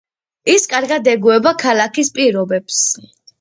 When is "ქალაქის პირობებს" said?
1.65-2.81